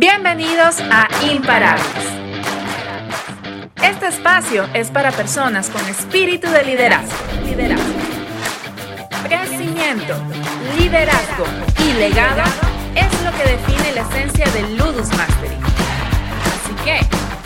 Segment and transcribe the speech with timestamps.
[0.00, 1.84] Bienvenidos a Imparables.
[3.82, 7.16] Este espacio es para personas con espíritu de liderazgo.
[7.44, 7.82] Liderazgo.
[9.24, 10.14] Crecimiento,
[10.78, 11.46] liderazgo
[11.84, 12.44] y legado
[12.94, 15.56] es lo que define la esencia del Ludus Mastery.
[16.46, 17.00] Así que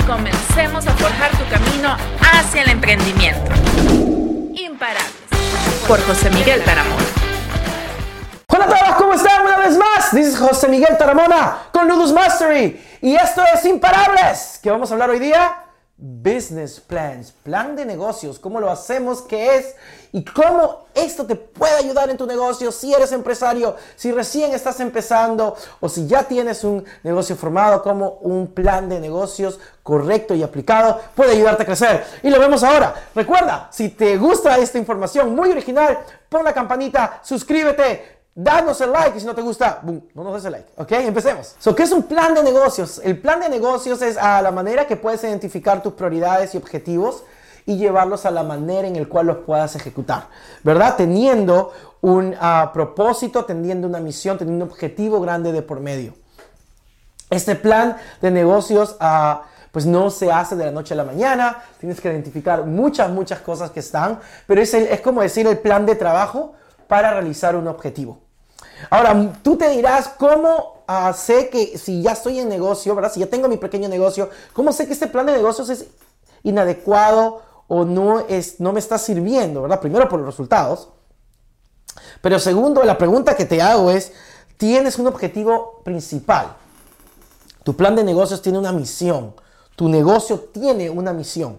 [0.07, 3.51] comencemos a forjar tu camino hacia el emprendimiento.
[4.53, 5.11] Imparables.
[5.89, 7.03] Por José Miguel Taramona.
[8.49, 9.41] Hola a todos, ¿cómo están?
[9.47, 14.61] Una vez más, is José Miguel Taramona con Ludus Mastery y esto es Imparables.
[14.63, 15.65] ¿Qué vamos a hablar hoy día?
[15.97, 19.75] Business plans, plan de negocios, cómo lo hacemos, qué es
[20.13, 24.79] y cómo esto te puede ayudar en tu negocio si eres empresario, si recién estás
[24.79, 30.45] empezando o si ya tienes un negocio formado, como un plan de negocios correcto y
[30.45, 32.05] aplicado puede ayudarte a crecer.
[32.23, 32.95] Y lo vemos ahora.
[33.13, 39.19] Recuerda, si te gusta esta información muy original, pon la campanita, suscríbete, Danos el like
[39.19, 40.69] y si no te gusta, boom, no nos des el like.
[40.77, 40.93] ¿Ok?
[40.93, 41.55] Empecemos.
[41.59, 43.01] So, ¿Qué es un plan de negocios?
[43.05, 47.25] El plan de negocios es a la manera que puedes identificar tus prioridades y objetivos
[47.67, 50.29] y llevarlos a la manera en la cual los puedas ejecutar.
[50.63, 50.97] ¿Verdad?
[50.97, 56.15] Teniendo un ah, propósito, teniendo una misión, teniendo un objetivo grande de por medio.
[57.29, 58.97] Este plan de negocios...
[59.01, 63.11] Uh, pues no se hace de la noche a la mañana, tienes que identificar muchas,
[63.11, 66.53] muchas cosas que están, pero es, es como decir el plan de trabajo
[66.93, 68.19] para realizar un objetivo.
[68.91, 73.11] Ahora, tú te dirás, ¿cómo uh, sé que si ya estoy en negocio, ¿verdad?
[73.11, 75.87] Si ya tengo mi pequeño negocio, ¿cómo sé que este plan de negocios es
[76.43, 79.81] inadecuado o no, es, no me está sirviendo, ¿verdad?
[79.81, 80.91] Primero por los resultados.
[82.21, 84.13] Pero segundo, la pregunta que te hago es,
[84.59, 86.57] ¿tienes un objetivo principal?
[87.65, 89.35] Tu plan de negocios tiene una misión.
[89.77, 91.59] Tu negocio tiene una misión.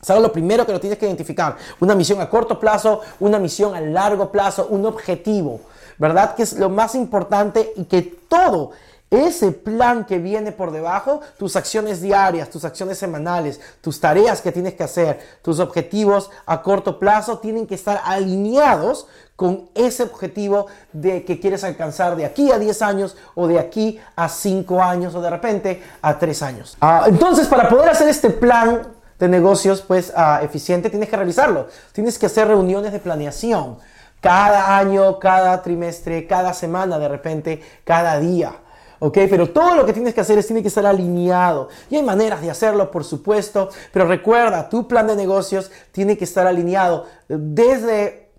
[0.00, 1.56] ¿Sabes lo primero que lo tienes que identificar?
[1.80, 5.60] Una misión a corto plazo, una misión a largo plazo, un objetivo.
[5.98, 6.34] ¿verdad?
[6.34, 8.70] Que es lo más importante y que todo
[9.10, 14.52] ese plan que viene por debajo, tus acciones diarias, tus acciones semanales, tus tareas que
[14.52, 20.66] tienes que hacer, tus objetivos a corto plazo tienen que estar alineados con ese objetivo
[20.92, 25.14] de que quieres alcanzar de aquí a 10 años o de aquí a 5 años
[25.14, 26.76] o de repente a 3 años.
[26.80, 28.82] Ah, entonces, para poder hacer este plan
[29.18, 31.68] de negocios pues ah, eficiente, tienes que realizarlo.
[31.92, 33.78] Tienes que hacer reuniones de planeación
[34.20, 38.52] cada año, cada trimestre, cada semana, de repente, cada día.
[39.00, 39.16] ¿Ok?
[39.30, 41.68] Pero todo lo que tienes que hacer es tiene que estar alineado.
[41.88, 43.68] Y hay maneras de hacerlo, por supuesto.
[43.92, 48.30] Pero recuerda, tu plan de negocios tiene que estar alineado desde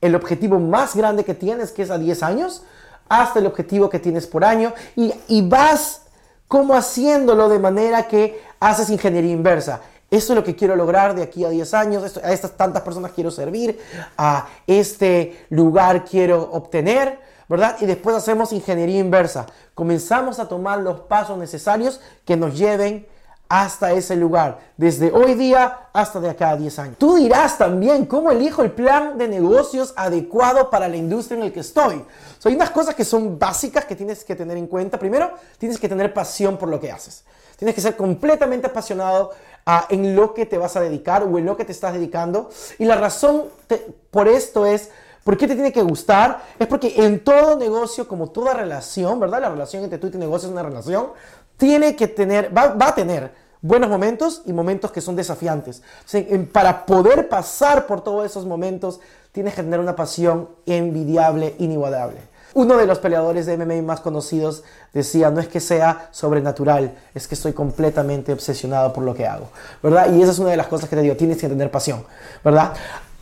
[0.00, 2.62] el objetivo más grande que tienes, que es a 10 años,
[3.08, 4.74] hasta el objetivo que tienes por año.
[4.96, 6.02] Y, y vas
[6.48, 9.82] como haciéndolo de manera que haces ingeniería inversa.
[10.10, 13.12] Esto es lo que quiero lograr de aquí a 10 años, a estas tantas personas
[13.12, 13.78] quiero servir,
[14.16, 17.76] a este lugar quiero obtener, ¿verdad?
[17.80, 19.44] Y después hacemos ingeniería inversa.
[19.74, 23.06] Comenzamos a tomar los pasos necesarios que nos lleven
[23.50, 26.96] hasta ese lugar, desde hoy día hasta de acá a 10 años.
[26.98, 31.52] Tú dirás también cómo elijo el plan de negocios adecuado para la industria en el
[31.52, 32.04] que estoy.
[32.44, 34.98] hay unas cosas que son básicas que tienes que tener en cuenta.
[34.98, 37.24] Primero, tienes que tener pasión por lo que haces.
[37.56, 39.32] Tienes que ser completamente apasionado
[39.90, 42.50] en lo que te vas a dedicar o en lo que te estás dedicando.
[42.78, 43.44] Y la razón
[44.10, 44.90] por esto es,
[45.24, 46.42] ¿por qué te tiene que gustar?
[46.58, 49.42] Es porque en todo negocio, como toda relación, ¿verdad?
[49.42, 51.08] La relación entre tú y tu negocio es una relación,
[51.56, 55.82] tiene que tener, va, a tener buenos momentos y momentos que son desafiantes.
[56.52, 59.00] para poder pasar por todos esos momentos,
[59.32, 62.20] tienes que tener una pasión envidiable, inigualable.
[62.54, 67.28] Uno de los peleadores de MMA más conocidos decía, no es que sea sobrenatural, es
[67.28, 69.48] que estoy completamente obsesionado por lo que hago,
[69.82, 70.12] ¿verdad?
[70.12, 72.04] Y esa es una de las cosas que te digo, tienes que tener pasión,
[72.44, 72.72] ¿verdad?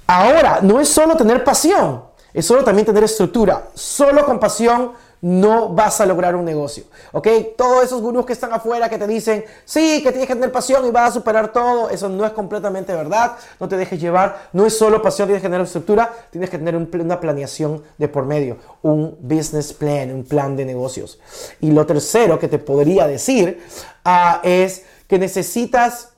[0.07, 3.69] Ahora, no es solo tener pasión, es solo también tener estructura.
[3.73, 4.93] Solo con pasión
[5.27, 6.85] no vas a lograr un negocio.
[7.11, 7.27] ¿Ok?
[7.57, 10.87] Todos esos gurús que están afuera que te dicen, sí, que tienes que tener pasión
[10.87, 13.33] y vas a superar todo, eso no es completamente verdad.
[13.59, 14.49] No te dejes llevar.
[14.53, 18.25] No es solo pasión, tienes que tener estructura, tienes que tener una planeación de por
[18.25, 21.19] medio, un business plan, un plan de negocios.
[21.61, 23.65] Y lo tercero que te podría decir
[24.05, 26.11] ah, es que necesitas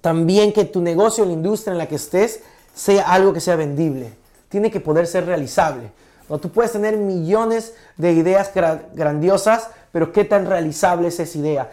[0.00, 2.42] también que tu negocio, la industria en la que estés,
[2.76, 4.12] sea algo que sea vendible.
[4.48, 5.90] Tiene que poder ser realizable.
[6.28, 6.38] ¿No?
[6.38, 8.50] Tú puedes tener millones de ideas
[8.94, 11.70] grandiosas, pero ¿qué tan realizable es esa idea?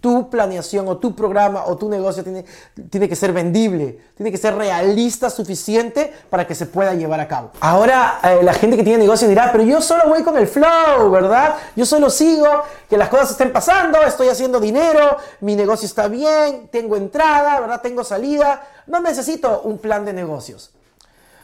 [0.00, 2.44] tu planeación o tu programa o tu negocio tiene,
[2.88, 7.26] tiene que ser vendible, tiene que ser realista suficiente para que se pueda llevar a
[7.26, 7.50] cabo.
[7.60, 11.10] Ahora eh, la gente que tiene negocio dirá, pero yo solo voy con el flow,
[11.10, 11.56] ¿verdad?
[11.74, 12.46] Yo solo sigo,
[12.88, 17.80] que las cosas estén pasando, estoy haciendo dinero, mi negocio está bien, tengo entrada, ¿verdad?
[17.82, 20.70] Tengo salida, no necesito un plan de negocios.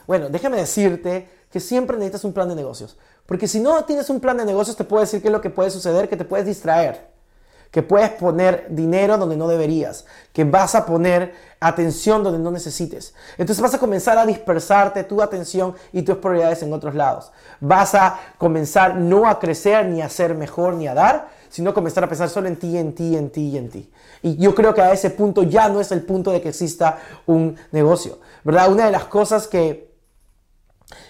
[0.07, 2.97] Bueno, déjame decirte que siempre necesitas un plan de negocios.
[3.27, 5.51] Porque si no tienes un plan de negocios, te puedo decir qué es lo que
[5.51, 7.07] puede suceder, que te puedes distraer,
[7.71, 13.15] que puedes poner dinero donde no deberías, que vas a poner atención donde no necesites.
[13.39, 17.31] Entonces vas a comenzar a dispersarte tu atención y tus prioridades en otros lados.
[17.61, 22.03] Vas a comenzar no a crecer, ni a ser mejor, ni a dar, sino comenzar
[22.03, 23.93] a pensar solo en ti, en ti, en ti y en ti.
[24.23, 26.99] Y yo creo que a ese punto ya no es el punto de que exista
[27.27, 28.73] un negocio, ¿verdad?
[28.73, 29.94] Una de las cosas que,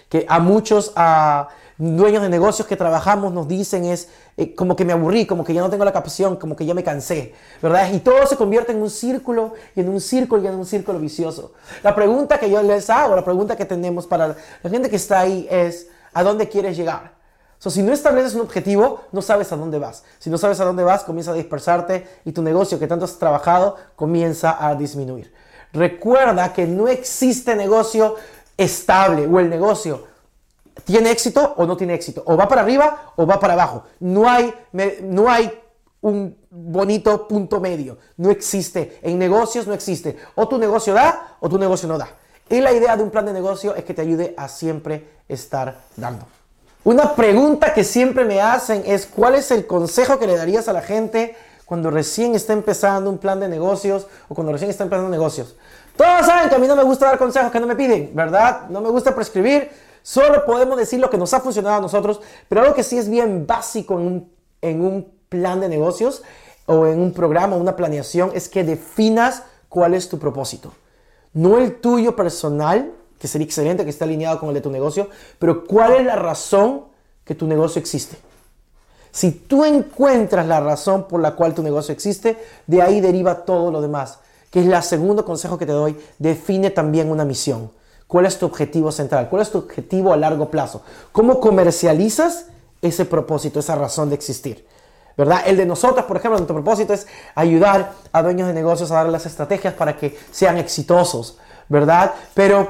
[0.09, 0.91] que a muchos...
[0.95, 4.07] a dueños de negocios que trabajamos nos dicen es
[4.37, 6.73] eh, como que me aburrí, como que ya no tengo la capacidad, como que ya
[6.73, 7.91] me cansé, ¿verdad?
[7.91, 10.99] Y todo se convierte en un círculo y en un círculo y en un círculo
[10.99, 11.53] vicioso.
[11.83, 15.19] La pregunta que yo les hago, la pregunta que tenemos para la gente que está
[15.19, 17.13] ahí es, ¿a dónde quieres llegar?
[17.57, 20.03] So, si no estableces un objetivo, no sabes a dónde vas.
[20.19, 23.17] Si no sabes a dónde vas, comienza a dispersarte y tu negocio que tanto has
[23.17, 25.33] trabajado comienza a disminuir.
[25.73, 28.15] Recuerda que no existe negocio
[28.57, 30.15] estable o el negocio
[30.83, 32.23] tiene éxito o no tiene éxito.
[32.25, 33.83] O va para arriba o va para abajo.
[33.99, 34.53] No hay,
[35.03, 35.51] no hay
[36.01, 37.97] un bonito punto medio.
[38.17, 38.99] No existe.
[39.01, 40.17] En negocios no existe.
[40.35, 42.09] O tu negocio da o tu negocio no da.
[42.49, 45.81] Y la idea de un plan de negocio es que te ayude a siempre estar
[45.95, 46.27] dando.
[46.83, 50.73] Una pregunta que siempre me hacen es ¿cuál es el consejo que le darías a
[50.73, 51.35] la gente
[51.65, 55.55] cuando recién está empezando un plan de negocios o cuando recién está empezando negocios?
[55.97, 58.67] Todos saben que a mí no me gusta dar consejos que no me piden, ¿verdad?
[58.69, 59.69] No me gusta prescribir,
[60.05, 63.09] Solo podemos decir lo que nos ha funcionado a nosotros, pero algo que sí es
[63.09, 66.21] bien básico en un, plan de negocios
[66.67, 70.73] o en un programa, una planeación, es que definas cuál es tu propósito.
[71.33, 75.09] No el tuyo personal, que sería excelente que esté alineado con el de tu negocio,
[75.39, 76.83] pero cuál es la razón
[77.23, 78.15] que tu negocio existe.
[79.11, 82.37] Si tú encuentras la razón por la cual tu negocio existe,
[82.67, 84.19] de ahí deriva todo lo demás,
[84.51, 87.71] que es el segundo consejo que te doy, define también una misión.
[88.07, 89.29] ¿Cuál es tu objetivo central?
[89.29, 90.83] ¿Cuál es tu objetivo a largo plazo?
[91.11, 92.47] ¿Cómo comercializas
[92.81, 94.65] ese propósito, esa razón de existir?
[95.17, 95.41] ¿Verdad?
[95.45, 99.07] El de nosotros, por ejemplo, nuestro propósito es ayudar a dueños de negocios a dar
[99.07, 101.37] las estrategias para que sean exitosos,
[101.69, 102.13] ¿verdad?
[102.33, 102.67] Pero,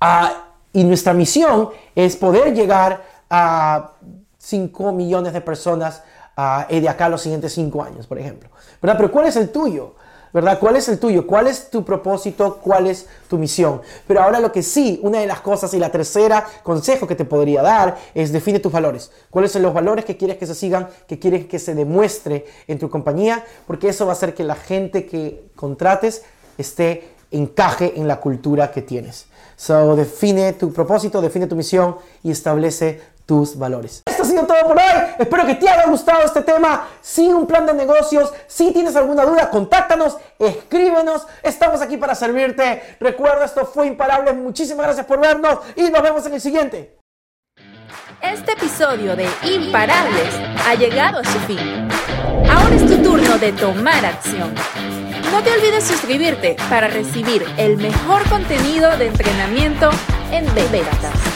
[0.00, 3.92] ah, y nuestra misión es poder llegar a
[4.38, 6.02] 5 millones de personas
[6.36, 8.50] uh, de acá a los siguientes 5 años, por ejemplo,
[8.80, 8.96] ¿verdad?
[8.98, 9.94] Pero ¿cuál es el tuyo?
[10.32, 10.58] ¿Verdad?
[10.58, 11.26] ¿Cuál es el tuyo?
[11.26, 12.58] ¿Cuál es tu propósito?
[12.62, 13.82] ¿Cuál es tu misión?
[14.06, 17.24] Pero ahora lo que sí, una de las cosas y la tercera consejo que te
[17.24, 19.10] podría dar es define tus valores.
[19.30, 22.78] ¿Cuáles son los valores que quieres que se sigan, que quieres que se demuestre en
[22.78, 23.44] tu compañía?
[23.66, 26.22] Porque eso va a hacer que la gente que contrates
[26.58, 29.26] esté encaje en la cultura que tienes.
[29.56, 33.00] So, define tu propósito, define tu misión y establece
[33.58, 34.02] valores.
[34.06, 35.02] Esto ha sido todo por hoy.
[35.18, 36.86] Espero que te haya gustado este tema.
[37.00, 41.26] Sin un plan de negocios, si tienes alguna duda, contáctanos, escríbenos.
[41.42, 42.96] Estamos aquí para servirte.
[43.00, 44.32] Recuerda, esto fue Imparable.
[44.32, 46.98] Muchísimas gracias por vernos y nos vemos en el siguiente.
[48.20, 50.34] Este episodio de Imparables
[50.66, 51.88] ha llegado a su fin.
[52.48, 54.54] Ahora es tu turno de tomar acción.
[55.32, 59.90] No te olvides suscribirte para recibir el mejor contenido de entrenamiento
[60.30, 61.31] en ventas.